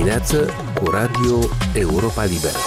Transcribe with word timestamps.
dimineață 0.00 0.50
cu 0.82 0.90
Radio 0.90 1.38
Europa 1.74 2.24
Liberă. 2.24 2.58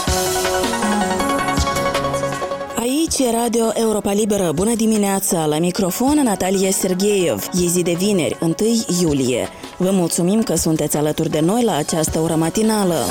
Aici 2.76 3.20
e 3.20 3.32
Radio 3.42 3.72
Europa 3.74 4.12
Liberă. 4.12 4.52
Bună 4.56 4.76
dimineața! 4.76 5.46
La 5.46 5.60
microfon 5.60 6.22
Natalia 6.24 6.72
Sergeev. 6.72 7.50
E 7.64 7.68
zi 7.68 7.82
de 7.82 7.94
vineri, 7.94 8.38
1 8.42 8.56
iulie. 9.02 9.48
Vă 9.78 9.90
mulțumim 9.92 10.42
că 10.42 10.56
sunteți 10.56 10.98
alături 10.98 11.30
de 11.30 11.40
noi 11.40 11.64
la 11.64 11.76
această 11.76 12.20
oră 12.20 12.36
matinală. 12.36 13.06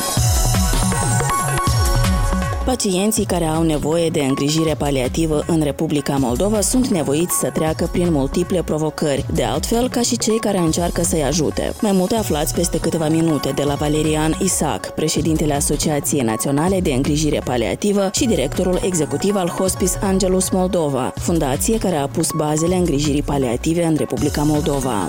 Pacienții 2.65 3.25
care 3.25 3.45
au 3.45 3.63
nevoie 3.63 4.09
de 4.09 4.21
îngrijire 4.21 4.75
paliativă 4.75 5.45
în 5.47 5.61
Republica 5.63 6.17
Moldova 6.17 6.61
sunt 6.61 6.87
nevoiți 6.87 7.39
să 7.39 7.51
treacă 7.51 7.89
prin 7.93 8.13
multiple 8.13 8.63
provocări, 8.63 9.27
de 9.35 9.43
altfel 9.43 9.89
ca 9.89 10.01
și 10.01 10.19
cei 10.19 10.39
care 10.39 10.59
încearcă 10.59 11.03
să-i 11.03 11.23
ajute. 11.23 11.73
Mai 11.81 11.93
multe 11.93 12.15
aflați 12.15 12.55
peste 12.55 12.81
câteva 12.81 13.09
minute 13.09 13.51
de 13.51 13.63
la 13.63 13.75
Valerian 13.75 14.37
Isac, 14.43 14.95
președintele 14.95 15.55
Asociației 15.55 16.21
Naționale 16.21 16.81
de 16.81 16.93
Îngrijire 16.93 17.41
Paliativă 17.45 18.11
și 18.13 18.27
directorul 18.27 18.81
executiv 18.83 19.37
al 19.37 19.49
Hospice 19.49 19.99
Angelus 20.03 20.51
Moldova, 20.51 21.13
fundație 21.17 21.79
care 21.79 21.97
a 21.97 22.09
pus 22.09 22.29
bazele 22.37 22.75
îngrijirii 22.75 23.23
paliative 23.23 23.85
în 23.85 23.95
Republica 23.97 24.43
Moldova. 24.43 25.09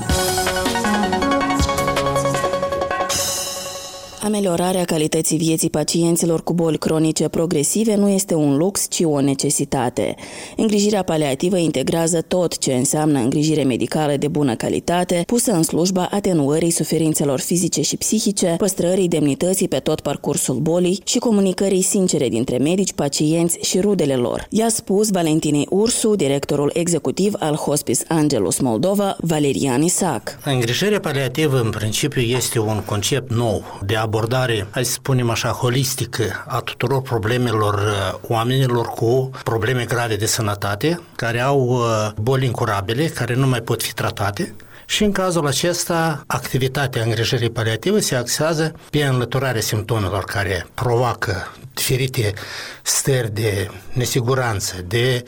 Ameliorarea 4.24 4.86
calității 4.86 5.38
vieții 5.38 5.70
pacienților 5.70 6.44
cu 6.44 6.54
boli 6.54 6.78
cronice 6.78 7.28
progresive 7.28 7.96
nu 7.96 8.10
este 8.10 8.34
un 8.34 8.58
lux, 8.58 8.86
ci 8.90 9.02
o 9.04 9.22
necesitate. 9.22 10.16
Îngrijirea 10.56 11.04
paliativă 11.04 11.58
integrează 11.58 12.22
tot 12.22 12.58
ce 12.58 12.74
înseamnă 12.74 13.20
îngrijire 13.20 13.64
medicală 13.64 14.16
de 14.16 14.28
bună 14.28 14.56
calitate, 14.56 15.24
pusă 15.26 15.52
în 15.52 15.64
slujba 15.64 16.08
atenuării 16.12 16.70
suferințelor 16.70 17.40
fizice 17.40 17.82
și 17.82 17.98
psihice, 17.98 18.56
păstrării 18.58 19.08
demnității 19.08 19.68
pe 19.68 19.78
tot 19.78 20.00
parcursul 20.00 20.56
bolii 20.56 21.02
și 21.06 21.18
comunicării 21.18 21.82
sincere 21.82 22.28
dintre 22.28 22.58
medici, 22.58 22.94
pacienți 22.94 23.58
și 23.62 23.80
rudele 23.80 24.16
lor. 24.16 24.48
I-a 24.50 24.70
spus 24.70 25.10
Valentinei 25.10 25.68
Ursu, 25.70 26.16
directorul 26.16 26.72
executiv 26.74 27.34
al 27.40 27.56
Hospice 27.56 28.04
Angelus 28.08 28.60
Moldova, 28.60 29.16
Valerian 29.20 29.82
Isac. 29.82 30.38
Îngrijirea 30.46 31.00
paliativă, 31.00 31.60
în 31.60 31.70
principiu, 31.70 32.22
este 32.22 32.60
un 32.60 32.82
concept 32.86 33.32
nou 33.34 33.64
de 33.86 33.96
abordare, 34.14 34.68
hai 34.72 34.86
să 34.86 34.92
spunem 34.92 35.30
așa, 35.30 35.50
holistică 35.50 36.44
a 36.48 36.60
tuturor 36.60 37.02
problemelor 37.02 37.74
uh, 37.74 38.20
oamenilor 38.28 38.86
cu 38.86 39.30
probleme 39.44 39.86
grave 39.86 40.16
de 40.16 40.26
sănătate, 40.26 41.00
care 41.16 41.40
au 41.40 41.60
uh, 41.60 42.12
boli 42.16 42.46
incurabile, 42.46 43.06
care 43.06 43.36
nu 43.36 43.48
mai 43.48 43.62
pot 43.62 43.84
fi 43.84 43.94
tratate, 43.94 44.56
și 44.86 45.04
în 45.04 45.12
cazul 45.12 45.48
acesta, 45.48 46.24
activitatea 46.28 47.04
îngrijirii 47.04 47.50
paliative 47.50 48.00
se 48.00 48.16
axează 48.16 48.76
pe 48.90 49.04
înlăturarea 49.04 49.62
simptomelor 49.62 50.24
care 50.24 50.68
provoacă 50.74 51.52
diferite 51.74 52.34
stări 52.82 53.34
de 53.34 53.70
nesiguranță, 53.94 54.76
de 54.88 55.24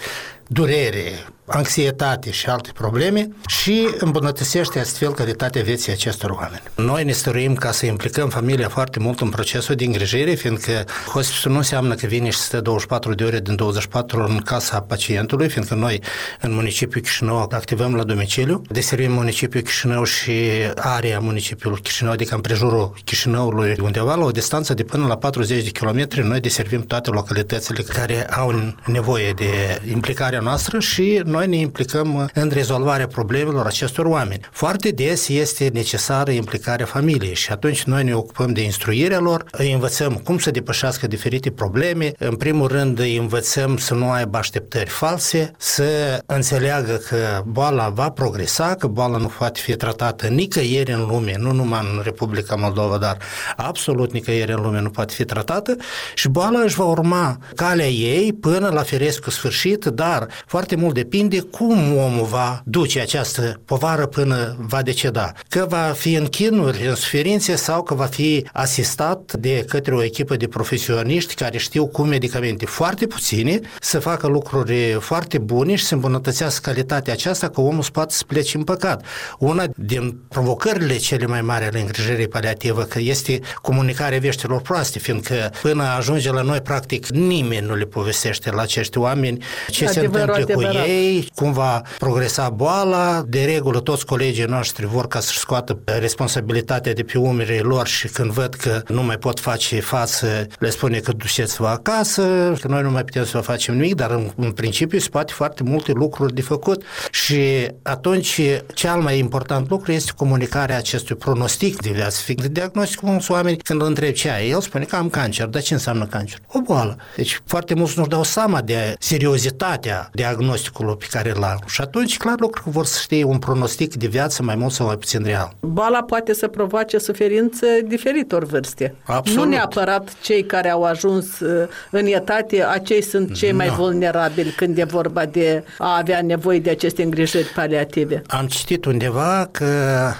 durere, 0.48 1.26
anxietate 1.46 2.32
și 2.32 2.50
alte 2.50 2.70
probleme 2.74 3.30
și 3.48 3.88
îmbunătățește 3.98 4.80
astfel 4.80 5.14
calitatea 5.14 5.64
vieții 5.64 5.92
acestor 5.92 6.30
oameni. 6.30 6.62
Noi 6.76 7.04
ne 7.04 7.12
stăruim 7.12 7.56
ca 7.56 7.72
să 7.72 7.86
implicăm 7.86 8.30
familia 8.30 8.70
foarte 8.70 9.00
mult 9.00 9.20
în 9.22 9.30
procesul 9.30 9.76
de 9.76 9.86
îngrijire, 9.86 10.34
fiindcă 10.34 10.86
hospice 11.14 11.50
nu 11.50 11.56
înseamnă 11.56 11.94
că 11.94 12.06
vine 12.06 12.30
și 12.30 12.38
stă 12.38 12.62
24 12.62 13.14
de 13.14 13.24
ore 13.24 13.40
din 13.40 13.56
24 13.56 14.24
în 14.24 14.38
casa 14.38 14.82
pacientului, 14.82 15.50
fiindcă 15.50 15.76
noi 15.76 16.02
în 16.42 16.54
municipiul 16.54 17.04
Chișinău 17.04 17.38
activăm 17.52 17.96
la 17.96 18.04
domiciliu, 18.04 18.62
deservim 18.70 19.12
municipiul 19.12 19.64
Chișinău 19.64 20.04
și 20.04 20.32
area 20.76 21.20
municipiului 21.20 21.82
Chișinău, 21.82 22.12
adică 22.12 22.36
în 22.36 22.42
prejurul 22.42 22.94
Chișinăului, 23.04 23.76
undeva 23.82 24.16
la 24.16 24.24
o 24.24 24.32
distanță 24.32 24.74
de 24.74 24.84
până 24.84 25.08
la 25.08 25.18
40 25.18 25.64
de 25.64 25.70
kilometri, 25.70 26.28
noi 26.28 26.40
deservim 26.40 26.82
toate 26.82 27.10
localitățile 27.10 27.82
care 27.82 28.30
au 28.30 28.74
nevoie 28.86 29.32
de 29.32 29.82
implicarea 29.92 30.40
noastră 30.40 30.80
și 30.80 31.22
noi 31.36 31.48
ne 31.48 31.56
implicăm 31.56 32.30
în 32.34 32.50
rezolvarea 32.54 33.08
problemelor 33.08 33.66
acestor 33.66 34.06
oameni. 34.06 34.40
Foarte 34.52 34.90
des 34.90 35.28
este 35.28 35.70
necesară 35.74 36.32
implicarea 36.32 36.86
familiei 36.86 37.34
și 37.34 37.52
atunci 37.52 37.84
noi 37.84 38.04
ne 38.04 38.16
ocupăm 38.16 38.52
de 38.54 38.62
instruirea 38.62 39.20
lor, 39.20 39.46
îi 39.52 39.72
învățăm 39.74 40.14
cum 40.14 40.38
să 40.38 40.52
depășească 40.52 41.08
diferite 41.08 41.52
probleme, 41.52 42.12
în 42.18 42.36
primul 42.36 42.68
rând 42.68 43.00
îi 43.00 43.18
învățăm 43.18 43.78
să 43.78 43.94
nu 43.94 44.12
aibă 44.12 44.38
așteptări 44.38 44.90
false, 44.90 45.52
să 45.58 45.84
înțeleagă 46.26 46.94
că 47.10 47.42
boala 47.46 47.90
va 47.90 48.10
progresa, 48.10 48.76
că 48.76 48.88
boala 48.88 49.18
nu 49.18 49.32
poate 49.38 49.60
fi 49.60 49.76
tratată 49.76 50.28
nicăieri 50.28 50.92
în 50.92 51.06
lume, 51.08 51.36
nu 51.38 51.52
numai 51.52 51.80
în 51.94 52.02
Republica 52.04 52.56
Moldova, 52.56 52.98
dar 52.98 53.18
absolut 53.56 54.12
nicăieri 54.12 54.52
în 54.52 54.62
lume 54.62 54.82
nu 54.82 54.90
poate 54.90 55.14
fi 55.14 55.26
tratată 55.26 55.76
și 56.14 56.30
boala 56.30 56.60
își 56.60 56.76
va 56.76 56.84
urma 56.84 57.38
calea 57.56 57.88
ei 57.88 58.34
până 58.34 58.70
la 58.70 58.82
firescul 58.82 59.32
sfârșit, 59.32 59.86
dar 59.86 60.28
foarte 60.46 60.76
mult 60.76 60.94
depinde 60.94 61.24
depinde 61.28 61.58
cum 61.58 61.98
omul 61.98 62.26
va 62.26 62.62
duce 62.66 63.00
această 63.00 63.62
povară 63.66 64.06
până 64.06 64.56
va 64.60 64.82
deceda. 64.82 65.32
Că 65.50 65.66
va 65.70 65.94
fi 65.96 66.14
în 66.14 66.26
chinuri, 66.26 66.88
în 66.88 66.96
suferințe 66.96 67.56
sau 67.56 67.84
că 67.84 67.94
va 67.94 68.06
fi 68.06 68.48
asistat 68.54 69.34
de 69.34 69.66
către 69.68 69.96
o 69.96 70.04
echipă 70.04 70.36
de 70.36 70.48
profesioniști 70.48 71.34
care 71.34 71.58
știu 71.58 71.88
cu 71.88 72.02
medicamente 72.02 72.66
foarte 72.66 73.08
puține 73.08 73.60
să 73.80 74.00
facă 74.00 74.28
lucruri 74.28 74.98
foarte 75.00 75.38
bune 75.38 75.76
și 75.76 75.86
să 75.86 75.94
îmbunătățească 75.94 76.70
calitatea 76.70 77.14
aceasta 77.14 77.50
că 77.50 77.62
omul 77.62 77.84
să 77.84 77.92
poată 77.92 78.14
să 78.14 78.24
plece 78.28 78.58
în 78.58 78.64
păcat. 78.64 79.06
Una 79.40 79.64
din 79.76 80.18
provocările 80.30 80.96
cele 80.96 81.26
mai 81.26 81.42
mari 81.42 81.66
ale 81.66 81.80
îngrijirii 81.80 82.28
paliativă 82.28 82.82
că 82.82 83.00
este 83.00 83.40
comunicarea 83.62 84.20
veștilor 84.20 84.62
proaste, 84.62 85.00
fiindcă 85.00 85.52
până 85.62 85.84
ajunge 85.84 86.32
la 86.32 86.42
noi, 86.42 86.62
practic, 86.62 87.08
nimeni 87.08 87.66
nu 87.66 87.76
le 87.76 87.86
povestește 87.86 88.52
la 88.52 88.62
acești 88.62 88.98
oameni 88.98 89.44
ce 89.70 89.86
adevărat, 89.86 90.36
se 90.36 90.40
întâmplă 90.40 90.68
adevărat. 90.68 90.84
cu 90.86 90.90
ei, 90.90 91.15
cum 91.36 91.52
va 91.52 91.82
progresa 91.98 92.50
boala. 92.50 93.24
De 93.28 93.44
regulă, 93.44 93.80
toți 93.80 94.06
colegii 94.06 94.44
noștri 94.44 94.86
vor 94.86 95.08
ca 95.08 95.20
să-și 95.20 95.38
scoată 95.38 95.80
responsabilitatea 96.00 96.94
de 96.94 97.04
pe 97.04 97.18
umerii 97.18 97.60
lor 97.60 97.88
și 97.88 98.08
când 98.08 98.32
văd 98.32 98.54
că 98.54 98.82
nu 98.88 99.04
mai 99.04 99.18
pot 99.18 99.40
face 99.40 99.80
față, 99.80 100.48
le 100.60 100.70
spune 100.70 101.00
că 101.00 101.12
duceți-vă 101.12 101.68
acasă, 101.68 102.54
că 102.62 102.68
noi 102.68 102.82
nu 102.82 102.92
mai 102.92 103.04
putem 103.04 103.26
să 103.26 103.32
vă 103.34 103.44
facem 103.44 103.74
nimic, 103.74 103.96
dar 103.96 104.12
în, 104.12 104.32
în 104.36 104.52
principiu 104.52 105.00
se 105.00 105.10
poate 105.10 105.34
foarte 105.34 105.64
multe 105.64 105.92
lucruri 105.92 106.34
de 106.34 106.42
făcut 106.42 106.84
și 107.12 107.68
atunci 107.82 108.42
cel 108.74 108.96
mai 108.96 109.18
important 109.18 109.70
lucru 109.70 109.92
este 109.92 110.12
comunicarea 110.16 110.78
acestui 110.78 111.16
pronostic 111.16 111.82
de 111.82 111.90
viață, 111.90 112.22
fiindcă 112.24 112.48
diagnosticul 112.48 113.10
mulți 113.10 113.32
oameni 113.32 113.58
când 113.58 113.82
îl 113.82 113.88
întreb 113.88 114.14
ce 114.14 114.30
ai, 114.30 114.50
el 114.50 114.62
spune 114.62 114.84
că 114.84 114.96
am 114.96 115.10
cancer, 115.10 115.46
dar 115.46 115.62
ce 115.62 115.74
înseamnă 115.74 116.06
cancer? 116.06 116.40
O 116.48 116.62
boală. 116.62 116.98
Deci 117.16 117.42
foarte 117.46 117.74
mulți 117.74 117.98
nu-și 117.98 118.10
dau 118.10 118.24
seama 118.24 118.62
de 118.62 118.96
seriozitatea 119.00 120.10
diagnosticului 120.14 120.98
pe 121.10 121.18
care 121.18 121.34
îl 121.36 121.44
au. 121.44 121.60
Și 121.66 121.82
atunci, 121.82 122.18
clar, 122.18 122.40
lucru 122.40 122.62
că 122.64 122.70
vor 122.70 122.86
să 122.86 123.00
știe 123.02 123.24
un 123.24 123.40
pronostic 123.40 123.96
de 123.96 124.08
viață 124.08 124.44
mai 124.44 124.56
mult 124.56 124.72
sau 124.72 124.86
mai 124.86 124.98
puțin 124.98 125.24
real. 125.24 125.56
Boala 125.60 126.04
poate 126.04 126.34
să 126.34 126.48
provoace 126.48 126.98
suferințe 126.98 127.82
diferitor 127.88 128.46
vârste. 128.46 128.96
Absolut. 129.06 129.44
Nu 129.44 129.50
neapărat 129.50 130.10
cei 130.22 130.44
care 130.46 130.70
au 130.70 130.84
ajuns 130.84 131.40
uh, 131.40 131.68
în 131.92 132.06
etate, 132.06 132.64
acei 132.64 133.02
sunt 133.02 133.34
cei 133.34 133.52
mai 133.52 133.68
no. 133.68 133.74
vulnerabili 133.74 134.50
când 134.50 134.78
e 134.78 134.84
vorba 134.84 135.26
de 135.26 135.64
a 135.78 135.98
avea 135.98 136.22
nevoie 136.22 136.60
de 136.60 136.70
aceste 136.70 137.04
îngrijiri 137.04 137.52
paliative. 137.56 138.22
Am 138.28 138.48
citit 138.48 138.86
undeva 138.86 139.50
că 139.52 139.66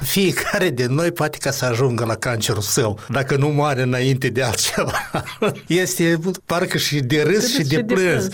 fiecare 0.02 0.70
din 0.70 0.94
noi 0.94 1.12
poate 1.12 1.38
ca 1.42 1.52
să 1.52 1.66
ajungă 1.66 2.06
la 2.06 2.16
cancerul 2.16 2.62
său, 2.62 3.00
dacă 3.10 3.36
nu 3.38 3.48
moare 3.48 3.82
înainte 3.82 4.28
de 4.28 4.44
altceva. 4.44 5.12
este 5.68 6.20
parcă 6.46 6.78
și 6.78 7.00
de 7.00 7.22
râs 7.22 7.54
și 7.54 7.64
de 7.64 7.84
plâns. 7.84 8.28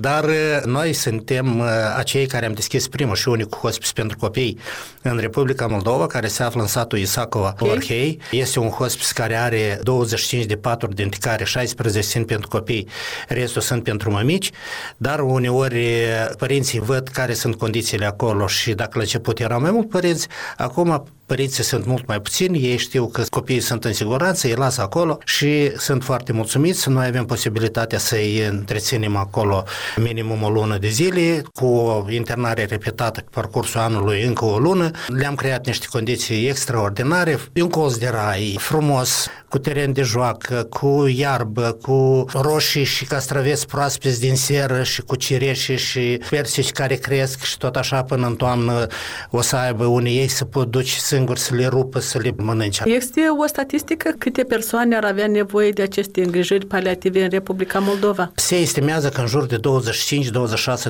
Dar 0.00 0.24
uh, 0.24 0.62
noi 0.64 0.92
suntem 0.92 1.58
uh, 1.58 1.66
acei 1.96 2.26
care 2.26 2.46
am 2.46 2.52
deschis 2.52 2.88
primul 2.88 3.14
și 3.14 3.28
unicul 3.28 3.58
hospice 3.58 3.92
pentru 3.92 4.16
copii 4.18 4.58
în 5.02 5.18
Republica 5.18 5.66
Moldova, 5.66 6.06
care 6.06 6.26
se 6.26 6.42
află 6.42 6.60
în 6.60 6.66
satul 6.66 6.98
Isacova, 6.98 7.54
okay. 7.58 7.74
Orhei. 7.74 8.20
Este 8.30 8.58
un 8.58 8.68
hospice 8.68 9.12
care 9.14 9.36
are 9.36 9.80
25 9.82 10.44
de 10.44 10.56
paturi, 10.56 10.94
dintre 10.94 11.18
care 11.22 11.44
16 11.44 12.02
sunt 12.02 12.26
pentru 12.26 12.48
copii, 12.48 12.88
restul 13.28 13.62
sunt 13.62 13.82
pentru 13.82 14.10
mămici, 14.10 14.50
dar 14.96 15.20
uneori 15.20 15.84
uh, 15.84 16.30
părinții 16.38 16.80
văd 16.80 17.08
care 17.08 17.32
sunt 17.32 17.54
condițiile 17.54 18.06
acolo 18.06 18.46
și 18.46 18.74
dacă 18.74 18.90
la 18.94 19.00
început 19.00 19.38
erau 19.38 19.60
mai 19.60 19.70
mult 19.70 19.88
părinți, 19.88 20.28
acum 20.56 21.06
părinții 21.28 21.64
sunt 21.64 21.86
mult 21.86 22.06
mai 22.06 22.20
puțini, 22.20 22.58
ei 22.58 22.76
știu 22.76 23.06
că 23.06 23.22
copiii 23.30 23.60
sunt 23.60 23.84
în 23.84 23.92
siguranță, 23.92 24.46
îi 24.46 24.54
lasă 24.54 24.82
acolo 24.82 25.18
și 25.24 25.72
sunt 25.76 26.04
foarte 26.04 26.32
mulțumiți. 26.32 26.88
Noi 26.88 27.06
avem 27.06 27.24
posibilitatea 27.24 27.98
să-i 27.98 28.46
întreținem 28.50 29.16
acolo 29.16 29.64
minimum 29.96 30.42
o 30.42 30.48
lună 30.50 30.78
de 30.78 30.88
zile, 30.88 31.42
cu 31.54 31.66
o 31.66 32.04
internare 32.10 32.64
repetată 32.64 33.20
pe 33.20 33.28
parcursul 33.30 33.80
anului 33.80 34.22
încă 34.22 34.44
o 34.44 34.58
lună. 34.58 34.90
Le-am 35.06 35.34
creat 35.34 35.66
niște 35.66 35.86
condiții 35.90 36.48
extraordinare, 36.48 37.38
un 37.60 37.68
colț 37.68 37.94
de 37.94 38.08
rai 38.08 38.56
frumos, 38.60 39.26
cu 39.48 39.58
teren 39.58 39.92
de 39.92 40.02
joacă, 40.02 40.66
cu 40.70 41.06
iarbă, 41.16 41.78
cu 41.82 42.24
roșii 42.32 42.84
și 42.84 43.04
castraveți 43.04 43.66
proaspeți 43.66 44.20
din 44.20 44.36
seră 44.36 44.82
și 44.82 45.02
cu 45.02 45.16
cireșe 45.16 45.76
și 45.76 46.20
persici 46.30 46.70
care 46.70 46.94
cresc 46.94 47.42
și 47.42 47.56
tot 47.58 47.76
așa 47.76 48.02
până 48.02 48.26
în 48.26 48.34
toamnă 48.34 48.86
o 49.30 49.40
să 49.40 49.56
aibă 49.56 49.84
unii 49.84 50.18
ei 50.18 50.28
să 50.28 50.44
pot 50.44 50.70
duce 50.70 50.98
să 50.98 51.16
singuri 51.18 51.40
să 51.40 51.54
le 51.54 51.66
rupă, 51.66 51.98
să 52.00 52.18
le 52.18 52.34
mănânce. 52.36 52.82
Este 52.86 53.20
o 53.38 53.46
statistică 53.46 54.14
câte 54.18 54.42
persoane 54.42 54.96
ar 54.96 55.04
avea 55.04 55.26
nevoie 55.26 55.70
de 55.70 55.82
aceste 55.82 56.22
îngrijiri 56.22 56.66
paliative 56.66 57.22
în 57.22 57.28
Republica 57.30 57.78
Moldova? 57.78 58.32
Se 58.34 58.56
estimează 58.56 59.08
că 59.08 59.20
în 59.20 59.26
jur 59.26 59.46
de 59.46 59.56
25-26 59.56 59.60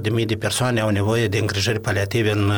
de 0.03 0.11
mii 0.11 0.27
de 0.27 0.35
persoane 0.35 0.81
au 0.81 0.89
nevoie 0.89 1.27
de 1.29 1.39
îngrijiri 1.39 1.81
paliative 1.81 2.31
în 2.31 2.49
uh, 2.49 2.55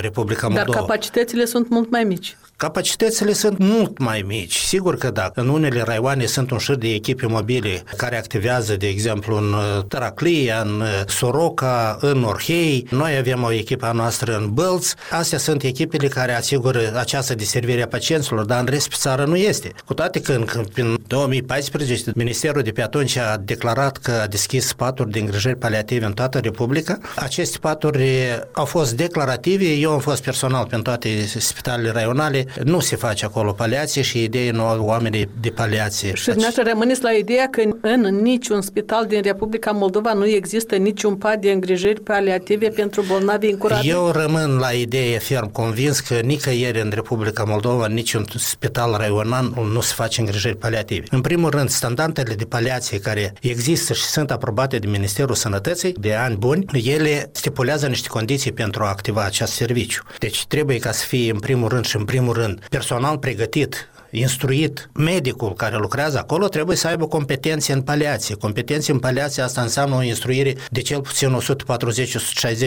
Republica 0.00 0.46
Moldova. 0.46 0.72
Dar 0.72 0.80
capacitățile 0.80 1.44
sunt 1.44 1.68
mult 1.68 1.90
mai 1.90 2.04
mici. 2.04 2.36
Capacitățile 2.56 3.32
sunt 3.32 3.58
mult 3.58 3.98
mai 3.98 4.24
mici, 4.26 4.56
sigur 4.56 4.96
că 4.96 5.10
da. 5.10 5.30
În 5.34 5.48
unele 5.48 5.82
raioane 5.82 6.26
sunt 6.26 6.50
un 6.50 6.58
șir 6.58 6.74
de 6.74 6.88
echipe 6.88 7.26
mobile 7.26 7.82
care 7.96 8.18
activează, 8.18 8.76
de 8.76 8.86
exemplu, 8.86 9.36
în 9.36 9.52
uh, 9.52 9.84
Taraclia, 9.88 10.60
în 10.60 10.80
uh, 10.80 10.86
Soroca, 11.06 11.98
în 12.00 12.22
Orhei. 12.22 12.86
Noi 12.90 13.16
avem 13.16 13.42
o 13.42 13.52
echipă 13.52 13.86
a 13.86 13.92
noastră 13.92 14.36
în 14.36 14.50
Bălț. 14.52 14.92
Astea 15.10 15.38
sunt 15.38 15.62
echipele 15.62 16.08
care 16.08 16.36
asigură 16.36 16.80
această 17.04 17.34
deservire 17.34 17.82
a 17.82 17.86
pacienților, 17.86 18.44
dar 18.44 18.60
în 18.60 18.66
rest 18.66 18.88
pe 18.88 18.94
țară 18.98 19.24
nu 19.24 19.36
este. 19.36 19.72
Cu 19.86 19.94
toate 19.94 20.20
că 20.20 20.32
în, 20.32 20.46
în 20.74 20.96
2014 21.06 22.10
Ministerul 22.14 22.62
de 22.62 22.70
pe 22.70 22.82
atunci 22.82 23.16
a 23.16 23.36
declarat 23.36 23.96
că 23.96 24.10
a 24.22 24.26
deschis 24.26 24.72
paturi 24.72 25.10
de 25.10 25.18
îngrijiri 25.18 25.56
paliative 25.56 26.04
în 26.04 26.12
toată 26.12 26.38
Republica. 26.38 26.98
Aceste 27.16 27.58
paturi 27.60 28.08
au 28.52 28.64
fost 28.64 28.92
declarative, 28.96 29.64
eu 29.64 29.90
am 29.90 29.98
fost 29.98 30.22
personal 30.22 30.66
pe 30.66 30.76
toate 30.76 31.08
spitalele 31.38 31.90
raionale, 31.90 32.46
nu 32.64 32.80
se 32.80 32.96
face 32.96 33.24
acolo 33.24 33.52
paliație 33.52 34.02
și 34.02 34.22
idei 34.22 34.50
nu 34.50 34.64
au 34.64 34.84
oamenii 34.84 35.28
de 35.40 35.50
paliație. 35.50 36.14
Și 36.14 36.24
dumneavoastră 36.24 36.62
rămâneți 36.66 37.02
la 37.02 37.10
ideea 37.10 37.48
că 37.50 37.62
în 37.80 38.00
niciun 38.22 38.60
spital 38.60 39.06
din 39.06 39.22
Republica 39.22 39.70
Moldova 39.70 40.12
nu 40.12 40.26
există 40.26 40.76
niciun 40.76 41.14
pat 41.16 41.40
de 41.40 41.50
îngrijiri 41.50 42.00
paliative 42.00 42.68
pentru 42.68 43.02
bolnavi 43.02 43.48
incurabili? 43.48 43.92
Eu 43.92 44.10
rămân 44.10 44.56
la 44.56 44.70
idee 44.70 45.18
ferm 45.18 45.52
convins 45.52 46.00
că 46.00 46.14
nicăieri 46.14 46.80
în 46.80 46.88
Republica 46.94 47.44
Moldova, 47.44 47.86
niciun 47.86 48.24
spital 48.36 48.94
raional 48.96 49.52
nu 49.72 49.80
se 49.80 49.92
face 49.94 50.20
îngrijiri 50.20 50.56
paliative. 50.56 51.06
În 51.10 51.20
primul 51.20 51.50
rând, 51.50 51.68
standardele 51.68 52.34
de 52.34 52.44
paliație 52.44 52.98
care 52.98 53.32
există 53.40 53.92
și 53.92 54.04
sunt 54.04 54.30
aprobate 54.30 54.78
de 54.78 54.86
Ministerul 54.86 55.34
Sănătății 55.34 55.92
de 55.92 56.14
ani 56.14 56.36
buni, 56.36 56.64
ele 56.84 57.30
stipulează 57.32 57.86
niște 57.86 58.08
condiții 58.08 58.52
pentru 58.52 58.82
a 58.82 58.88
activa 58.88 59.24
acest 59.24 59.52
serviciu. 59.52 60.02
Deci 60.18 60.46
trebuie 60.46 60.78
ca 60.78 60.92
să 60.92 61.06
fie 61.06 61.30
în 61.30 61.38
primul 61.38 61.68
rând 61.68 61.84
și 61.84 61.96
în 61.96 62.04
primul 62.04 62.32
rând 62.32 62.66
personal 62.68 63.18
pregătit 63.18 63.88
instruit, 64.14 64.90
medicul 64.94 65.52
care 65.52 65.76
lucrează 65.76 66.18
acolo 66.18 66.48
trebuie 66.48 66.76
să 66.76 66.86
aibă 66.86 67.06
competențe 67.06 67.72
în 67.72 67.82
paliație. 67.82 68.34
Competențe 68.34 68.92
în 68.92 68.98
paliație 68.98 69.42
asta 69.42 69.60
înseamnă 69.60 69.96
o 69.96 70.02
instruire 70.02 70.54
de 70.70 70.80
cel 70.80 71.00
puțin 71.00 71.38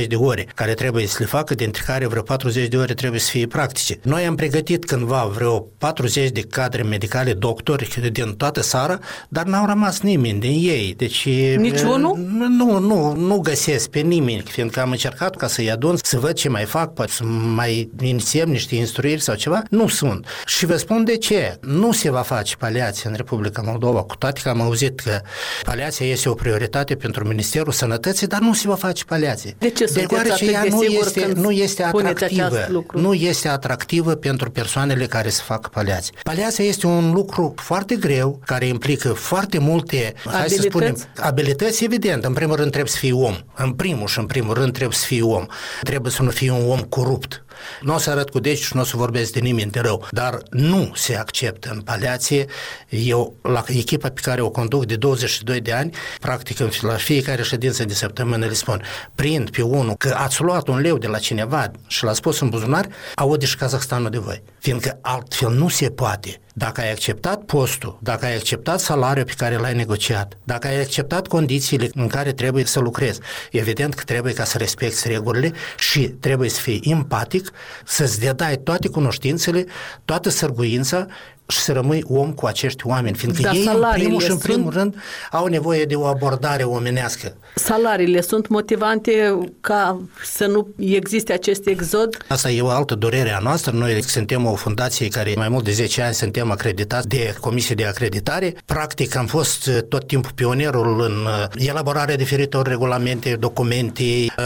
140-160 0.03 0.07
de 0.07 0.15
ore, 0.15 0.47
care 0.55 0.73
trebuie 0.73 1.07
să 1.07 1.17
le 1.19 1.25
facă, 1.25 1.55
dintre 1.55 1.83
care 1.85 2.07
vreo 2.07 2.21
40 2.21 2.67
de 2.67 2.77
ore 2.77 2.93
trebuie 2.93 3.19
să 3.19 3.29
fie 3.29 3.47
practice. 3.47 3.99
Noi 4.01 4.25
am 4.25 4.35
pregătit 4.35 4.85
cândva 4.85 5.31
vreo 5.33 5.59
40 5.59 6.29
de 6.29 6.41
cadre 6.41 6.81
medicale, 6.81 7.33
doctori 7.33 8.09
din 8.11 8.33
toată 8.33 8.59
țara, 8.61 8.99
dar 9.29 9.45
n-au 9.45 9.65
rămas 9.65 10.01
nimeni 10.01 10.39
din 10.39 10.69
ei. 10.69 10.93
Deci, 10.97 11.27
Niciunul? 11.55 12.17
Nu, 12.57 12.79
nu, 12.79 13.15
nu 13.15 13.39
găsesc 13.39 13.89
pe 13.89 13.99
nimeni, 13.99 14.41
fiindcă 14.41 14.81
am 14.81 14.91
încercat 14.91 15.35
ca 15.35 15.47
să-i 15.47 15.71
adun, 15.71 15.95
să 16.01 16.19
văd 16.19 16.33
ce 16.33 16.49
mai 16.49 16.63
fac, 16.63 16.93
poate 16.93 17.11
să 17.11 17.23
mai 17.55 17.89
inițiem 18.01 18.49
niște 18.49 18.75
instruiri 18.75 19.21
sau 19.21 19.35
ceva. 19.35 19.61
Nu 19.69 19.87
sunt. 19.87 20.27
Și 20.45 20.65
vă 20.65 20.75
spun 20.75 21.03
de 21.03 21.17
ce 21.17 21.36
ce 21.37 21.57
nu 21.61 21.91
se 21.91 22.09
va 22.09 22.21
face 22.21 22.55
paliație 22.55 23.09
în 23.09 23.15
Republica 23.15 23.61
Moldova, 23.65 24.03
cu 24.03 24.15
toate 24.15 24.39
că 24.43 24.49
am 24.49 24.61
auzit 24.61 24.99
că 24.99 25.21
paliația 25.63 26.05
este 26.05 26.29
o 26.29 26.33
prioritate 26.33 26.95
pentru 26.95 27.27
Ministerul 27.27 27.71
Sănătății, 27.71 28.27
dar 28.27 28.39
nu 28.39 28.53
se 28.53 28.67
va 28.67 28.75
face 28.75 29.03
paliație. 29.03 29.55
De 29.57 29.69
ce 29.69 29.85
Deoarece 29.85 30.51
ea 30.51 30.63
nu 30.69 30.83
este, 30.83 31.31
nu 31.35 31.51
este 31.51 31.83
atractivă. 31.83 32.85
Nu 32.93 33.13
este 33.13 33.47
atractivă 33.47 34.15
pentru 34.15 34.51
persoanele 34.51 35.05
care 35.05 35.29
să 35.29 35.41
fac 35.41 35.69
paliație. 35.69 36.13
Paliația 36.23 36.65
este 36.65 36.87
un 36.87 37.11
lucru 37.11 37.53
foarte 37.57 37.95
greu, 37.95 38.41
care 38.45 38.65
implică 38.65 39.07
foarte 39.13 39.59
multe, 39.59 40.13
abilități? 40.25 40.37
hai 40.37 40.49
să 40.49 40.61
spunem, 40.61 40.97
abilități, 41.17 41.83
evident. 41.83 42.25
În 42.25 42.33
primul 42.33 42.55
rând 42.55 42.69
trebuie 42.69 42.91
să 42.91 42.97
fii 42.97 43.11
om. 43.11 43.35
În 43.55 43.71
primul 43.71 44.07
și 44.07 44.19
în 44.19 44.25
primul 44.25 44.53
rând 44.53 44.73
trebuie 44.73 44.97
să 44.97 45.05
fii 45.05 45.21
om. 45.21 45.45
Trebuie 45.83 46.11
să 46.11 46.23
nu 46.23 46.29
fii 46.29 46.49
un 46.49 46.69
om 46.69 46.79
corupt. 46.81 47.45
Nu 47.81 47.93
o 47.93 47.97
să 47.97 48.09
arăt 48.09 48.29
cu 48.29 48.39
deci 48.39 48.59
și 48.59 48.75
nu 48.75 48.81
o 48.81 48.83
să 48.83 48.97
vorbesc 48.97 49.31
de 49.31 49.39
nimeni 49.39 49.71
de 49.71 49.79
rău, 49.79 50.07
dar 50.11 50.37
nu 50.49 50.91
se 50.95 51.15
acceptă 51.15 51.69
în 51.73 51.81
paliație. 51.81 52.45
Eu, 52.89 53.35
la 53.41 53.63
echipa 53.67 54.09
pe 54.09 54.21
care 54.21 54.41
o 54.41 54.49
conduc 54.49 54.85
de 54.85 54.95
22 54.95 55.61
de 55.61 55.73
ani, 55.73 55.93
practic 56.19 56.81
la 56.81 56.93
fiecare 56.93 57.43
ședință 57.43 57.85
de 57.85 57.93
săptămână 57.93 58.45
le 58.45 58.53
spun, 58.53 58.81
prind 59.15 59.49
pe 59.49 59.61
unul 59.61 59.95
că 59.95 60.15
ați 60.17 60.41
luat 60.41 60.67
un 60.67 60.79
leu 60.79 60.97
de 60.97 61.07
la 61.07 61.17
cineva 61.17 61.71
și 61.87 62.03
l-ați 62.03 62.21
pus 62.21 62.39
în 62.39 62.49
buzunar, 62.49 62.87
aude 63.15 63.45
și 63.45 63.55
Kazahstanul 63.55 64.09
de 64.09 64.17
voi. 64.17 64.43
Fiindcă 64.59 64.99
altfel 65.01 65.51
nu 65.51 65.67
se 65.67 65.89
poate. 65.89 66.39
Dacă 66.57 66.81
ai 66.81 66.91
acceptat 66.91 67.43
postul, 67.43 67.99
dacă 68.01 68.25
ai 68.25 68.35
acceptat 68.35 68.79
salariul 68.79 69.25
pe 69.25 69.33
care 69.37 69.57
l-ai 69.57 69.73
negociat, 69.73 70.37
dacă 70.43 70.67
ai 70.67 70.79
acceptat 70.79 71.27
condițiile 71.27 71.89
în 71.93 72.07
care 72.07 72.31
trebuie 72.31 72.65
să 72.65 72.79
lucrezi, 72.79 73.19
evident 73.51 73.93
că 73.93 74.03
trebuie 74.03 74.33
ca 74.33 74.43
să 74.43 74.57
respecti 74.57 75.07
regulile 75.07 75.53
și 75.77 76.07
trebuie 76.07 76.49
să 76.49 76.61
fii 76.61 76.81
empatic, 76.83 77.51
să-ți 77.85 78.19
dedai 78.19 78.57
toate 78.57 78.87
cunoștințele, 78.87 79.65
toată 80.05 80.29
sărguința 80.29 81.07
și 81.47 81.57
să 81.57 81.71
rămâi 81.71 82.03
om 82.07 82.33
cu 82.33 82.45
acești 82.45 82.87
oameni, 82.87 83.15
fiindcă 83.15 83.41
da, 83.41 83.51
ei 83.51 83.65
în 83.65 83.85
primul 83.93 84.21
și 84.21 84.31
în 84.31 84.37
primul 84.37 84.71
sunt... 84.71 84.73
rând 84.73 84.95
au 85.31 85.45
nevoie 85.45 85.83
de 85.83 85.95
o 85.95 86.05
abordare 86.05 86.63
omenească. 86.63 87.35
Salariile 87.55 88.21
sunt 88.21 88.47
motivante 88.47 89.39
ca 89.61 90.01
să 90.23 90.45
nu 90.45 90.67
existe 90.77 91.33
acest 91.33 91.67
exod? 91.67 92.17
Asta 92.27 92.49
e 92.49 92.61
o 92.61 92.69
altă 92.69 92.95
durere 92.95 93.33
a 93.33 93.39
noastră. 93.39 93.71
Noi 93.71 94.03
suntem 94.03 94.45
o 94.45 94.55
fundație 94.55 95.07
care 95.07 95.33
mai 95.35 95.49
mult 95.49 95.63
de 95.63 95.71
10 95.71 96.01
ani 96.01 96.13
suntem 96.13 96.46
acreditați 96.51 97.07
de 97.07 97.35
Comisie 97.39 97.75
de 97.75 97.85
Acreditare. 97.85 98.55
Practic 98.65 99.15
am 99.15 99.25
fost 99.25 99.69
tot 99.89 100.07
timpul 100.07 100.31
pionierul 100.35 101.01
în 101.01 101.27
elaborarea 101.67 102.15
diferitor 102.15 102.67
regulamente, 102.67 103.35
documente, 103.35 104.03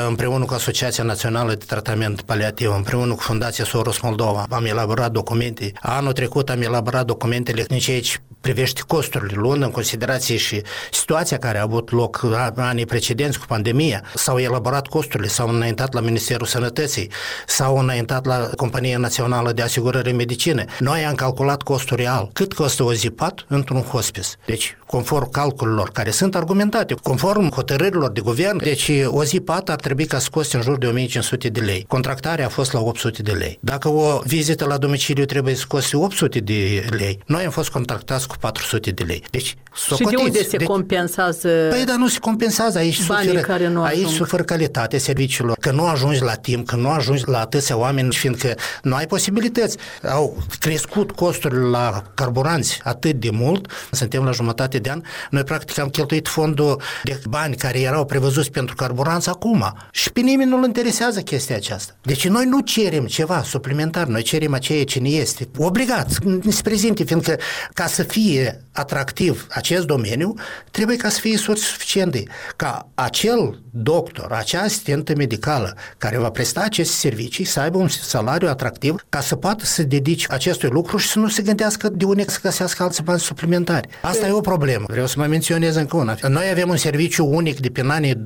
împreună 0.08 0.46
cu 0.46 0.54
Asociația 0.54 1.04
Națională 1.04 1.54
de 1.54 1.66
Tratament 1.68 2.22
Paliativ, 2.22 2.74
împreună 2.76 3.14
cu 3.14 3.22
Fundația 3.22 3.66
Soros 3.66 4.00
Moldova. 4.00 4.46
Am 4.50 4.66
elaborat 4.66 5.12
documente. 5.12 5.72
Anul 5.82 6.14
trecut 6.14 6.50
am 6.50 6.62
elaborat 6.62 6.80
elaborat 6.82 7.06
documentele 7.06 7.66
în 7.68 7.78
ceea 7.78 8.02
ce 8.02 8.18
privește 8.42 8.82
costurile, 8.88 9.34
luând 9.36 9.64
în 9.64 9.72
considerație 9.72 10.38
și 10.38 10.62
situația 10.92 11.38
care 11.38 11.58
a 11.58 11.62
avut 11.62 11.92
loc 11.92 12.26
anii 12.56 12.86
precedenți 12.86 13.40
cu 13.40 13.46
pandemia, 13.46 14.04
s-au 14.16 14.38
elaborat 14.40 14.88
costurile, 14.88 15.28
s-au 15.28 15.50
înaintat 15.50 15.94
la 15.94 16.00
Ministerul 16.00 16.48
Sănătății, 16.48 17.12
s-au 17.48 17.78
înaintat 17.78 18.26
la 18.26 18.50
Compania 18.56 18.98
Națională 18.98 19.52
de 19.52 19.62
Asigurări 19.62 20.12
Medicină. 20.14 20.64
Noi 20.80 21.06
am 21.06 21.16
calculat 21.16 21.62
costul 21.62 21.91
real. 21.96 22.30
Cât 22.34 22.54
costă 22.54 22.84
o 22.84 22.94
zi 22.94 23.10
pat 23.10 23.46
într-un 23.48 23.82
hospice? 23.82 24.28
Deci, 24.46 24.78
conform 24.86 25.30
calculelor 25.30 25.90
care 25.90 26.12
sunt 26.12 26.36
argumentate, 26.36 26.96
conform 27.04 27.52
hotărârilor 27.52 28.12
de 28.12 28.22
guvern, 28.22 28.58
deci 28.58 28.92
o 29.06 29.24
zi 29.24 29.40
pat 29.40 29.70
ar 29.70 29.76
trebui 29.76 30.06
ca 30.06 30.20
să 30.20 30.28
coste 30.32 30.56
în 30.56 30.62
jur 30.62 30.78
de 30.78 30.88
1500 30.88 31.50
de 31.50 31.60
lei. 31.60 31.86
Contractarea 31.88 32.46
a 32.46 32.50
fost 32.50 32.74
la 32.74 32.80
800 32.80 33.22
de 33.22 33.32
lei. 33.32 33.58
Dacă 33.62 33.90
o 33.90 34.22
vizită 34.26 34.66
la 34.66 34.78
domiciliu 34.78 35.26
trebuie 35.26 35.56
să 35.56 35.66
coste 35.68 35.98
800 35.98 36.40
de 36.40 36.86
lei. 36.90 37.20
Noi 37.26 37.44
am 37.44 37.52
fost 37.52 37.70
contractați 37.70 38.28
cu 38.28 38.36
400 38.40 38.92
de 38.92 39.04
lei. 39.04 39.24
Deci, 39.30 39.56
socotiți. 39.74 40.10
Și 40.10 40.16
de 40.16 40.24
unde 40.24 40.44
se 40.44 40.58
deci, 40.58 40.68
compensează 40.68 41.48
Păi, 41.70 41.84
dar 41.86 41.96
nu 41.96 42.08
se 42.08 42.20
compensează. 42.20 42.78
Aici 42.78 42.96
suferă, 42.96 43.40
care 43.40 43.68
nu 43.68 43.84
aici 43.84 43.98
ajung. 43.98 44.16
suferă 44.16 44.44
calitatea 44.44 45.00
serviciilor. 45.00 45.58
Că 45.60 45.72
nu 45.72 45.86
ajungi 45.86 46.22
la 46.22 46.34
timp, 46.34 46.68
că 46.68 46.76
nu 46.76 46.90
ajungi 46.90 47.24
la 47.26 47.40
atâția 47.40 47.78
oameni, 47.78 48.14
fiindcă 48.14 48.56
nu 48.82 48.96
ai 48.96 49.08
posibilități. 49.08 49.78
Au 50.04 50.38
crescut 50.60 51.12
costurile 51.12 51.66
la 51.66 51.81
carburanți 52.14 52.80
atât 52.84 53.20
de 53.20 53.30
mult, 53.30 53.72
suntem 53.92 54.24
la 54.24 54.32
jumătate 54.32 54.78
de 54.78 54.90
an, 54.90 55.02
noi 55.30 55.44
practic 55.44 55.80
am 55.80 55.90
cheltuit 55.90 56.28
fondul 56.28 56.82
de 57.04 57.22
bani 57.30 57.56
care 57.56 57.80
erau 57.80 58.06
prevăzuți 58.06 58.52
pentru 58.52 58.76
carburanți 58.76 59.30
acum. 59.30 59.74
Și 59.92 60.12
pe 60.12 60.20
nimeni 60.20 60.50
nu-l 60.50 60.66
interesează 60.66 61.22
chestia 61.22 61.56
aceasta. 61.56 61.94
Deci 62.02 62.28
noi 62.28 62.46
nu 62.46 62.60
cerem 62.60 63.06
ceva 63.06 63.44
suplimentar, 63.44 64.08
noi 64.08 64.22
cerem 64.22 64.54
aceea 64.54 64.84
ce 64.84 65.00
ne 65.00 65.10
este. 65.10 65.48
Obligat, 65.58 66.10
se 66.50 66.62
prezinte, 66.64 67.04
fiindcă 67.04 67.38
ca 67.74 67.86
să 67.86 68.04
fie 68.04 68.66
atractiv 68.72 69.48
acest 69.50 69.86
domeniu, 69.86 70.34
trebuie 70.72 70.96
ca 70.98 71.10
să 71.10 71.20
fie 71.20 71.38
suficiente. 71.38 72.24
Ca 72.56 72.88
acel 72.96 73.60
doctor, 73.72 74.32
acea 74.32 74.62
asistentă 74.62 75.14
medicală 75.18 75.76
care 75.98 76.18
va 76.18 76.30
presta 76.30 76.62
aceste 76.62 76.94
servicii 76.94 77.46
să 77.46 77.60
aibă 77.60 77.78
un 77.78 77.88
salariu 77.88 78.48
atractiv 78.48 79.06
ca 79.10 79.20
să 79.20 79.36
poată 79.36 79.66
să 79.66 79.84
dedice 79.84 80.28
acestui 80.30 80.70
lucru 80.70 80.98
și 80.98 81.08
să 81.08 81.20
nu 81.20 81.28
se 81.28 81.42
gândească 81.42 81.90
de 81.90 82.06
unde 82.06 82.26
să 82.28 82.40
găsească 82.42 82.84
alți 82.84 83.04
bani 83.04 83.20
suplimentari. 83.20 83.88
Asta 84.02 84.28
e 84.28 84.32
o 84.32 84.40
problemă. 84.40 84.86
Vreau 84.88 85.08
să 85.08 85.16
mai 85.18 85.28
menționez 85.28 85.76
încă 85.76 85.98
una. 85.98 86.16
Noi 86.28 86.50
avem 86.52 86.70
un 86.70 86.78
serviciu 86.78 87.26
unic 87.26 87.60
de 87.60 87.70
prin 87.70 87.90
anii 87.90 88.16
2008-2009, 88.16 88.18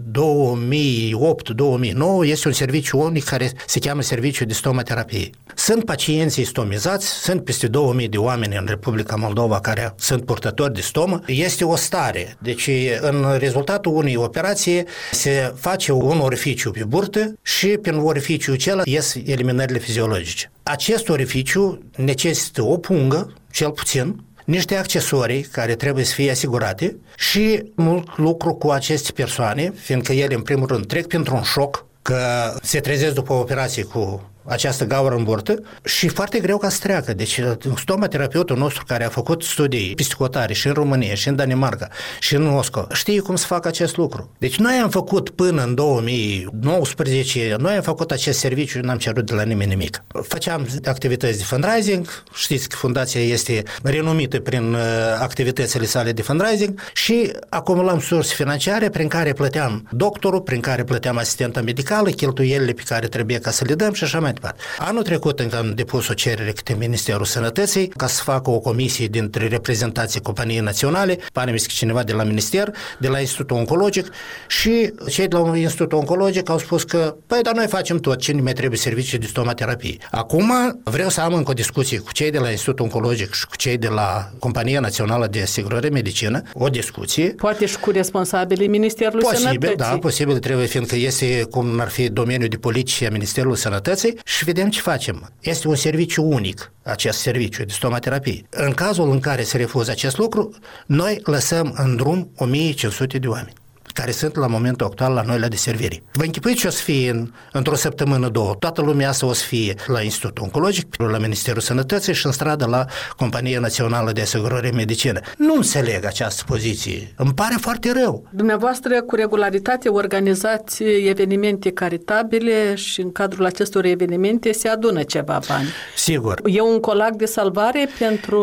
este 2.22 2.48
un 2.48 2.54
serviciu 2.54 3.00
unic 3.00 3.24
care 3.24 3.52
se 3.68 3.80
cheamă 3.80 4.02
serviciu 4.02 4.46
de 4.46 4.54
stomaterapie. 4.54 5.30
Sunt 5.56 5.86
pacienții 5.86 6.44
stomizați, 6.44 7.08
sunt 7.08 7.44
peste 7.44 7.68
2000 7.68 8.08
de 8.08 8.18
oameni 8.18 8.56
în 8.56 8.66
Republica 8.68 9.16
Moldova 9.16 9.60
care 9.60 9.94
sunt 9.98 10.26
scurtători 10.36 10.74
de 10.74 10.82
stomă, 10.82 11.22
este 11.26 11.66
o 11.66 11.76
stare. 11.76 12.36
Deci 12.40 12.70
în 13.00 13.26
rezultatul 13.38 13.96
unei 13.96 14.16
operații 14.16 14.84
se 15.12 15.54
face 15.56 15.92
un 15.92 16.20
orificiu 16.20 16.72
pe 16.72 16.84
burtă 16.84 17.38
și 17.42 17.68
prin 17.68 17.98
orificiul 17.98 18.54
acela 18.54 18.82
ies 18.86 19.16
eliminările 19.26 19.80
fiziologice. 19.80 20.52
Acest 20.64 21.10
orificiu 21.10 21.80
necesită 21.96 22.64
o 22.64 22.78
pungă, 22.78 23.34
cel 23.52 23.72
puțin, 23.72 24.24
niște 24.46 24.76
accesorii 24.76 25.42
care 25.42 25.76
trebuie 25.76 26.04
să 26.04 26.14
fie 26.14 26.32
asigurate 26.32 26.96
și 27.18 27.64
mult 27.76 28.18
lucru 28.18 28.54
cu 28.54 28.70
aceste 28.70 29.12
persoane, 29.12 29.74
fiindcă 29.76 30.12
ele, 30.12 30.34
în 30.36 30.42
primul 30.42 30.68
rând, 30.68 30.86
trec 30.86 31.08
printr-un 31.08 31.42
șoc, 31.42 31.86
că 32.02 32.18
se 32.62 32.80
trezesc 32.80 33.14
după 33.14 33.34
operație 33.34 33.84
cu 33.84 34.30
această 34.46 34.86
gaură 34.86 35.16
în 35.16 35.24
burtă 35.24 35.60
și 35.84 36.08
foarte 36.08 36.40
greu 36.40 36.58
ca 36.58 36.70
să 36.70 36.80
treacă. 36.82 37.14
Deci 37.14 37.42
stomaterapeutul 37.78 38.58
nostru 38.58 38.84
care 38.88 39.06
a 39.06 39.10
făcut 39.10 39.44
studii 39.44 39.96
psihotare 39.96 40.54
și 40.54 40.68
în 40.68 40.74
România, 40.74 41.14
și 41.14 41.28
în 41.28 41.36
Danemarca, 41.36 41.88
și 42.20 42.36
în 42.36 42.44
Moscova, 42.44 42.88
știe 42.94 43.20
cum 43.20 43.36
să 43.36 43.46
facă 43.46 43.68
acest 43.68 43.98
lucru. 43.98 44.30
Deci 44.38 44.58
noi 44.58 44.74
am 44.84 44.90
făcut 44.90 45.30
până 45.30 45.64
în 45.64 45.76
2019, 45.76 47.56
noi 47.60 47.76
am 47.76 47.82
făcut 47.82 48.12
acest 48.12 48.40
serviciu 48.40 48.78
și 48.78 48.86
n-am 48.86 48.98
cerut 48.98 49.26
de 49.26 49.34
la 49.34 49.44
nimeni 49.44 49.70
nimic. 49.70 50.04
Făceam 50.28 50.68
activități 50.84 51.38
de 51.38 51.44
fundraising, 51.44 52.24
știți 52.34 52.70
că 52.70 52.76
fundația 52.76 53.22
este 53.22 53.64
renumită 53.84 54.40
prin 54.40 54.74
uh, 54.74 54.80
activitățile 55.20 55.86
sale 55.86 56.12
de 56.12 56.22
fundraising 56.22 56.82
și 56.94 57.32
acumulam 57.50 58.00
surse 58.00 58.34
financiare 58.34 58.90
prin 58.90 59.08
care 59.08 59.34
plăteam 59.34 59.88
doctorul, 59.92 60.42
prin 60.42 60.60
care 60.60 60.84
plăteam 60.84 61.18
asistenta 61.18 61.62
medicală, 61.62 62.10
cheltuielile 62.10 62.72
pe 62.72 62.84
care 62.86 63.08
trebuie 63.08 63.40
ca 63.40 63.52
să 63.52 63.64
le 63.68 63.74
dăm 63.74 63.94
și 63.94 64.04
așa 64.04 64.20
mai 64.20 64.34
departe. 64.36 64.62
Anul 64.78 65.04
trecut 65.04 65.40
încă 65.40 65.58
am 65.58 65.74
depus 65.76 66.08
o 66.08 66.14
cerere 66.14 66.52
către 66.52 66.74
Ministerul 66.74 67.26
Sănătății 67.26 67.88
ca 67.88 68.08
să 68.08 68.24
facă 68.24 68.50
o 68.50 68.60
comisie 68.60 69.08
dintre 69.08 69.48
reprezentanții 69.48 70.22
companiei 70.22 70.60
naționale, 70.60 71.18
pare 71.34 71.52
mi 71.52 71.60
cineva 71.60 72.04
de 72.04 72.14
la 72.14 72.24
Minister, 72.24 72.74
de 73.00 73.08
la 73.08 73.20
Institutul 73.20 73.58
Oncologic 73.58 74.08
și 74.48 74.94
cei 75.10 75.28
de 75.28 75.36
la 75.36 75.58
Institutul 75.58 75.98
Oncologic 75.98 76.50
au 76.50 76.58
spus 76.58 76.84
că, 76.84 77.16
păi, 77.28 77.42
dar 77.42 77.54
noi 77.54 77.68
facem 77.68 78.00
tot, 78.00 78.20
cine 78.20 78.42
mai 78.42 78.54
trebuie 78.54 78.80
servicii 78.80 79.18
de 79.18 79.26
stomaterapie. 79.26 79.98
Acum 80.12 80.52
vreau 80.84 81.10
să 81.10 81.22
am 81.22 81.34
încă 81.34 81.50
o 81.52 81.54
discuție 81.54 81.98
cu 81.98 82.12
cei 82.12 82.32
de 82.32 82.40
la 82.40 82.50
Institutul 82.50 82.86
Oncologic 82.86 83.34
și 83.34 83.46
cu 83.48 83.56
cei 83.56 83.78
de 83.78 83.88
la 83.88 84.30
Compania 84.40 84.80
Națională 84.80 85.28
de 85.28 85.42
Asigurare 85.42 85.90
Medicină, 85.90 86.42
o 86.54 86.68
discuție. 86.68 87.26
Poate 87.28 87.66
și 87.66 87.78
cu 87.80 87.92
responsabilii 87.92 88.68
Ministerului 88.68 89.24
posibil, 89.24 89.48
Sănătății. 89.48 89.76
da, 89.78 89.98
posibil 89.98 90.40
trebuie, 90.40 90.66
fiindcă 90.66 90.96
este 90.96 91.48
cum 91.52 91.80
ar 91.80 91.90
fi 91.90 92.10
domeniul 92.10 92.50
de 92.50 92.58
poliție 92.58 93.08
a 93.08 93.12
Ministerului 93.12 93.58
Sănătății 93.58 94.18
și 94.28 94.44
vedem 94.44 94.70
ce 94.70 94.82
facem. 94.82 95.32
Este 95.40 95.68
un 95.68 95.76
serviciu 95.76 96.24
unic, 96.24 96.72
acest 96.84 97.20
serviciu 97.20 97.64
de 97.64 97.74
stomaterapie. 97.74 98.46
În 98.50 98.74
cazul 98.74 99.12
în 99.12 99.20
care 99.20 99.44
se 99.44 99.58
refuză 99.58 99.92
acest 99.92 100.18
lucru, 100.18 100.56
noi 100.86 101.20
lăsăm 101.24 101.74
în 101.78 101.96
drum 101.96 102.32
1500 102.36 103.18
de 103.18 103.28
oameni 103.28 103.64
care 103.96 104.12
sunt 104.12 104.36
la 104.36 104.48
momentul 104.48 104.86
actual 104.86 105.14
la 105.14 105.22
noi 105.22 105.40
la 105.40 105.48
deserviri. 105.48 106.04
Vă 106.14 106.24
închipuiți 106.24 106.60
ce 106.60 106.68
o 106.68 106.70
să 106.70 106.82
fie 106.82 107.10
în, 107.10 107.32
într-o 107.52 107.76
săptămână, 107.76 108.30
două. 108.30 108.56
Toată 108.60 108.82
lumea 108.82 109.10
asta 109.10 109.26
o 109.26 109.34
să 109.34 109.44
fie 109.44 109.74
la 109.88 110.02
Institutul 110.02 110.44
Oncologic, 110.44 110.96
la 110.98 111.18
Ministerul 111.18 111.62
Sănătății 111.62 112.14
și 112.14 112.26
în 112.26 112.32
stradă 112.32 112.66
la 112.66 112.86
Compania 113.18 113.60
Națională 113.60 114.12
de 114.12 114.22
Asigurări 114.22 114.74
Medicină. 114.74 115.20
Nu 115.38 115.54
înțeleg 115.56 116.06
această 116.06 116.44
poziție. 116.46 117.14
Îmi 117.18 117.34
pare 117.34 117.56
foarte 117.60 117.92
rău. 118.04 118.28
Dumneavoastră, 118.30 119.02
cu 119.02 119.16
regularitate, 119.16 119.90
organizați 119.90 120.84
evenimente 120.84 121.72
caritabile 121.72 122.76
și 122.76 123.02
în 123.02 123.12
cadrul 123.12 123.46
acestor 123.46 123.86
evenimente 123.86 124.52
se 124.52 124.68
adună 124.68 125.04
ceva 125.04 125.40
bani. 125.48 125.68
Sigur. 125.96 126.42
E 126.46 126.62
un 126.62 126.80
colac 126.80 127.16
de 127.16 127.26
salvare 127.26 127.90
pentru 128.00 128.40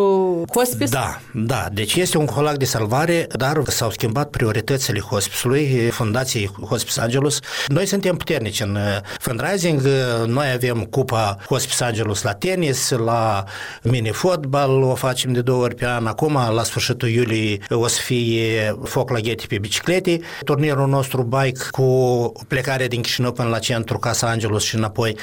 hospice? 0.55 0.91
Da, 0.91 1.21
da. 1.35 1.69
Deci 1.73 1.95
este 1.95 2.19
un 2.19 2.27
colac 2.27 2.57
de 2.57 2.65
salvare, 2.65 3.27
dar 3.37 3.63
s-au 3.67 3.91
schimbat 3.91 4.31
prioritățile 4.31 5.01
hospice 5.01 5.42
Hospice-ului, 5.43 5.91
Fundației 5.91 6.51
Hospice 6.69 7.01
Angelus. 7.01 7.39
Noi 7.67 7.87
suntem 7.87 8.17
puternici 8.17 8.61
în 8.61 8.75
uh, 8.75 8.83
fundraising, 9.19 9.81
uh, 9.81 10.27
noi 10.27 10.51
avem 10.55 10.85
cupa 10.85 11.37
Hospice 11.49 11.85
Angelus 11.85 12.23
la 12.23 12.33
tenis, 12.33 12.91
la 12.91 13.45
mini-fotbal, 13.83 14.83
o 14.83 14.95
facem 14.95 15.33
de 15.33 15.41
două 15.41 15.63
ori 15.63 15.75
pe 15.75 15.87
an. 15.87 16.07
Acum, 16.07 16.33
la 16.55 16.63
sfârșitul 16.63 17.09
iulie, 17.09 17.59
o 17.69 17.87
să 17.87 18.01
fie 18.01 18.77
foc 18.85 19.11
la 19.11 19.19
ghete 19.19 19.45
pe 19.49 19.59
biciclete. 19.59 20.21
Turnirul 20.45 20.89
nostru 20.89 21.23
bike 21.23 21.61
cu 21.71 22.33
plecare 22.49 22.87
din 22.87 23.03
Chișinău 23.03 23.33
până 23.33 23.49
la 23.49 23.59
centru 23.59 23.99
Casa 23.99 24.29
Angelus 24.29 24.65
și 24.65 24.75
înapoi. 24.75 25.17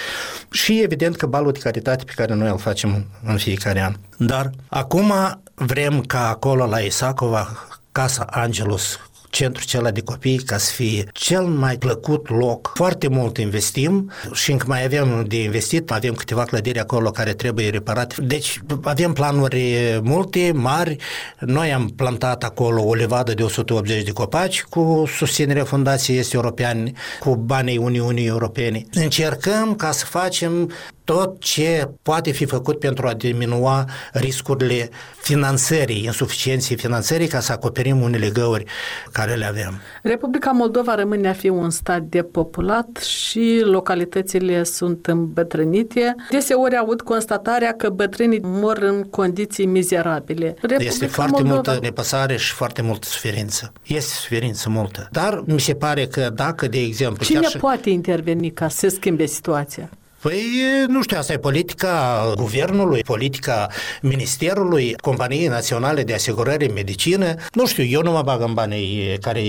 Și 0.52 0.82
evident 0.82 1.16
că 1.16 1.26
balul 1.26 1.52
de 1.52 1.60
caritate 1.60 2.04
pe 2.04 2.14
care 2.16 2.34
noi 2.34 2.50
îl 2.50 2.58
facem 2.58 3.06
în 3.26 3.38
fiecare 3.38 3.82
an. 3.84 3.94
Dar 4.18 4.50
acum 4.70 5.14
vrem 5.56 6.02
ca 6.02 6.30
acolo 6.30 6.66
la 6.66 6.80
Isacova 6.80 7.68
Casa 7.92 8.26
Angelus 8.30 9.00
centrul 9.30 9.64
acela 9.68 9.92
de 9.92 10.02
copii 10.02 10.38
ca 10.38 10.58
să 10.58 10.72
fie 10.72 11.04
cel 11.14 11.44
mai 11.44 11.78
plăcut 11.78 12.30
loc. 12.30 12.72
Foarte 12.76 13.08
mult 13.08 13.38
investim 13.38 14.12
și 14.34 14.52
încă 14.52 14.66
mai 14.68 14.84
avem 14.84 15.26
de 15.28 15.44
investit, 15.44 15.92
avem 15.92 16.14
câteva 16.14 16.44
clădiri 16.44 16.80
acolo 16.80 17.12
care 17.12 17.34
trebuie 17.34 17.70
reparate. 17.70 18.16
Deci 18.22 18.62
avem 18.84 19.14
planuri 19.14 20.00
multe, 20.04 20.52
mari. 20.56 20.96
Noi 21.40 21.74
am 21.74 21.88
plantat 21.88 22.44
acolo 22.44 22.84
o 22.84 22.94
levadă 22.94 23.34
de 23.34 23.44
180 23.44 24.04
de 24.04 24.12
copaci 24.12 24.64
cu 24.64 25.04
susținerea 25.16 25.64
Fundației 25.64 26.18
Este 26.18 26.36
Europeane, 26.36 26.92
cu 27.20 27.36
banii 27.36 27.78
Uniunii 27.78 28.26
Europene. 28.26 28.86
Încercăm 28.94 29.76
ca 29.76 29.92
să 29.92 30.06
facem 30.06 30.72
tot 31.10 31.40
ce 31.40 31.90
poate 32.02 32.32
fi 32.32 32.46
făcut 32.46 32.80
pentru 32.80 33.08
a 33.08 33.14
diminua 33.14 33.86
riscurile 34.14 34.90
finanțării, 35.22 36.04
insuficienței 36.04 36.76
finanțării, 36.78 37.28
ca 37.28 37.40
să 37.40 37.52
acoperim 37.52 38.02
unele 38.02 38.30
găuri 38.30 38.64
care 39.12 39.34
le 39.34 39.46
avem. 39.46 39.80
Republica 40.04 40.52
Moldova 40.52 40.96
rămâne 40.96 41.30
a 41.30 41.34
fi 41.34 41.50
un 41.50 41.70
stat 41.70 42.02
depopulat 42.02 42.98
și 42.98 43.62
localitățile 43.64 44.64
sunt 44.64 45.06
îmbătrânite. 45.06 46.16
Deseori 46.30 46.76
aud 46.76 47.02
constatarea 47.02 47.74
că 47.74 47.90
bătrânii 47.90 48.40
mor 48.44 48.78
în 48.78 49.04
condiții 49.04 49.66
mizerabile. 49.66 50.56
Republica 50.62 50.84
este 50.84 51.06
foarte 51.06 51.42
Moldova... 51.42 51.54
multă 51.54 51.80
nepăsare 51.82 52.38
și 52.38 52.54
foarte 52.54 52.82
multă 52.82 53.08
suferință. 53.08 53.74
Este 53.84 54.14
suferință 54.14 54.70
multă. 54.70 55.08
Dar 55.12 55.44
mi 55.46 55.60
se 55.60 55.74
pare 55.74 56.06
că 56.06 56.30
dacă, 56.34 56.68
de 56.68 56.80
exemplu... 56.80 57.26
Cine 57.26 57.42
și... 57.42 57.58
poate 57.58 57.90
interveni 57.90 58.52
ca 58.52 58.68
să 58.68 58.78
se 58.78 58.90
schimbe 58.90 59.26
situația? 59.26 59.90
Păi, 60.22 60.44
nu 60.88 61.02
știu, 61.02 61.18
asta 61.18 61.34
e 61.34 61.38
politica 61.38 62.24
guvernului, 62.36 63.02
politica 63.02 63.68
ministerului, 64.02 64.96
Companiei 65.02 65.48
Naționale 65.48 66.04
de 66.04 66.14
Asigurări 66.14 66.66
în 66.66 66.74
Medicină. 66.74 67.34
Nu 67.54 67.68
știu, 67.68 67.84
eu 67.84 68.02
nu 68.02 68.12
mă 68.12 68.22
bag 68.22 68.42
în 68.42 68.54
banii 68.54 69.18
care 69.22 69.42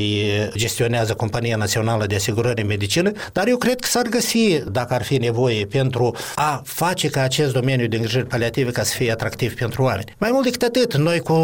gestionează 0.57 1.15
Compania 1.15 1.57
Națională 1.57 2.07
de 2.07 2.15
Asigurări 2.15 2.61
în 2.61 2.67
Medicină, 2.67 3.13
dar 3.33 3.47
eu 3.49 3.57
cred 3.57 3.81
că 3.81 3.87
s-ar 3.87 4.07
găsi, 4.07 4.63
dacă 4.71 4.95
ar 4.95 5.03
fi 5.03 5.17
nevoie, 5.17 5.67
pentru 5.67 6.17
a 6.35 6.63
face 6.65 7.09
ca 7.09 7.23
acest 7.23 7.53
domeniu 7.53 7.87
de 7.87 7.97
îngrijiri 7.97 8.27
paliative 8.27 8.71
ca 8.71 8.83
să 8.83 8.95
fie 8.95 9.11
atractiv 9.13 9.55
pentru 9.55 9.83
oameni. 9.83 10.15
Mai 10.19 10.31
mult 10.33 10.45
decât 10.45 10.63
atât, 10.63 10.97
noi 10.97 11.19
cu 11.19 11.35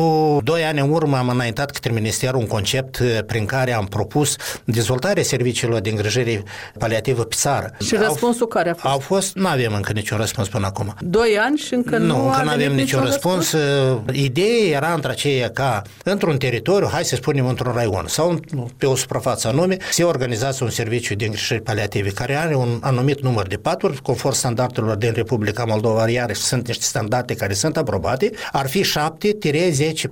doi 0.45 0.65
ani 0.65 0.81
în 0.81 0.91
urmă 0.91 1.17
am 1.17 1.29
înaintat 1.29 1.71
către 1.71 1.93
Ministerul 1.93 2.41
un 2.41 2.47
concept 2.47 3.03
prin 3.27 3.47
care 3.47 3.73
am 3.73 3.87
propus 3.87 4.37
dezvoltarea 4.65 5.23
serviciilor 5.23 5.81
de 5.81 5.91
îngrijire 5.91 6.43
paliativă 6.79 7.23
pe 7.23 7.35
țară. 7.39 7.77
Și 7.85 7.97
răspunsul 7.97 8.43
au, 8.43 8.49
care 8.49 8.71
a 8.71 8.75
fost? 8.75 8.93
Au 8.93 8.99
fost 8.99 9.16
fost, 9.17 9.35
nu 9.35 9.47
avem 9.47 9.75
încă 9.75 9.93
niciun 9.93 10.17
răspuns 10.19 10.49
până 10.49 10.67
acum. 10.67 10.95
Doi 11.01 11.39
ani 11.41 11.57
și 11.59 11.75
încă 11.75 11.99
nu, 11.99 12.07
nu 12.07 12.27
încă 12.27 12.43
nu 12.43 12.51
avem 12.51 12.75
niciun 12.75 13.01
răspuns. 13.01 13.53
răspuns. 13.53 14.17
Ideea 14.17 14.77
era 14.77 14.93
între 14.93 15.11
aceea 15.11 15.51
ca 15.51 15.83
într-un 16.05 16.37
teritoriu, 16.37 16.89
hai 16.93 17.05
să 17.05 17.15
spunem 17.15 17.47
într-un 17.47 17.73
raion 17.73 18.05
sau 18.07 18.41
pe 18.77 18.87
o 18.87 18.97
suprafață 18.97 19.49
anume, 19.49 19.77
se 19.91 20.05
organizează 20.05 20.65
un 20.65 20.71
serviciu 20.71 21.15
de 21.15 21.25
îngrijiri 21.25 21.63
paliative 21.63 22.11
care 22.11 22.35
are 22.35 22.55
un 22.55 22.79
anumit 22.81 23.23
număr 23.23 23.47
de 23.47 23.57
paturi, 23.57 24.03
conform 24.03 24.35
standardelor 24.35 24.97
din 24.97 25.13
Republica 25.15 25.65
Moldova, 25.65 26.09
iar 26.09 26.35
sunt 26.35 26.67
niște 26.67 26.85
standarde 26.85 27.35
care 27.35 27.53
sunt 27.53 27.77
aprobate, 27.77 28.31
ar 28.53 28.69
fi 28.69 28.85
7-10 28.85 28.87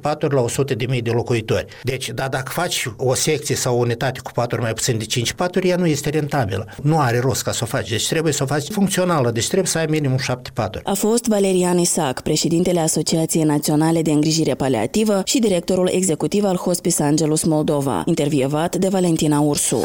paturi 0.01 0.35
la 0.35 0.41
100 0.41 0.75
de 0.75 0.87
mii 0.89 1.03
de 1.03 1.11
locuitori. 1.11 1.67
Deci, 1.83 2.11
da, 2.11 2.29
dacă 2.29 2.51
faci 2.53 2.89
o 2.97 3.15
secție 3.15 3.55
sau 3.55 3.75
o 3.77 3.79
unitate 3.79 4.21
cu 4.23 4.31
paturi 4.33 4.61
mai 4.61 4.73
puțin 4.73 4.99
de 4.99 5.05
5 5.05 5.33
paturi, 5.33 5.69
ea 5.69 5.77
nu 5.77 5.87
este 5.87 6.11
rentabilă. 6.11 6.67
Nu 6.83 7.01
are 7.01 7.19
rost 7.19 7.43
ca 7.43 7.53
să 7.53 7.61
o 7.63 7.67
faci. 7.67 7.89
Deci 7.89 8.09
trebuie 8.09 8.33
să 8.33 8.43
o 8.43 8.47
faci 8.47 8.71
funcțională 8.71 8.93
funcțională, 8.95 9.31
deci 9.31 9.47
trebuie 9.47 9.67
să 9.67 9.79
ai 9.79 9.87
minimum 9.89 10.19
șapte 10.19 10.51
paturi. 10.55 10.85
A 10.85 10.93
fost 10.93 11.27
Valerian 11.27 11.79
Isac, 11.79 12.21
președintele 12.21 12.81
Asociației 12.81 13.45
Naționale 13.45 14.03
de 14.03 14.11
Îngrijire 14.11 14.55
Paliativă 14.55 15.23
și 15.25 15.39
directorul 15.39 15.89
executiv 15.93 16.45
al 16.45 16.57
Hospice 16.57 17.03
Angelus 17.03 17.45
Moldova, 17.45 18.03
intervievat 18.07 18.77
de 18.77 18.89
Valentina 18.89 19.41
Ursu. 19.41 19.85